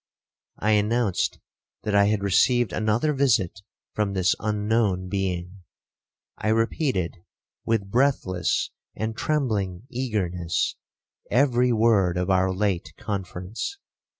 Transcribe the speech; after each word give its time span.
I 0.57 0.71
announced 0.71 1.37
that 1.83 1.93
I 1.93 2.05
had 2.05 2.23
received 2.23 2.73
another 2.73 3.13
visit 3.13 3.61
from 3.93 4.13
this 4.15 4.35
unknown 4.39 5.09
being. 5.09 5.59
I 6.39 6.47
repeated, 6.47 7.17
with 7.65 7.91
breathless 7.91 8.71
and 8.95 9.15
trembling 9.15 9.83
eagerness, 9.91 10.75
every 11.29 11.71
word 11.71 12.17
of 12.17 12.31
our 12.31 12.51
late 12.51 12.93
conference. 12.97 13.77